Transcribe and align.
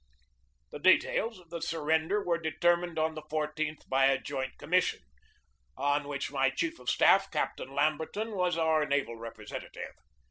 The 0.71 0.79
details 0.79 1.37
of 1.37 1.51
the 1.51 1.61
surrender 1.61 2.21
1 2.23 2.27
were 2.27 2.37
determined 2.39 2.97
on 2.97 3.13
the 3.13 3.21
I4th 3.21 3.87
by 3.87 4.07
a 4.07 4.19
joint 4.19 4.57
commission, 4.57 5.01
on 5.77 6.07
which 6.07 6.31
my 6.31 6.49
chief 6.49 6.79
of 6.79 6.89
staff, 6.89 7.29
Captain 7.29 7.69
Lamberton, 7.71 8.31
was 8.33 8.57
our 8.57 8.87
naval 8.87 9.15
repre 9.17 9.47
sentative. 9.47 9.93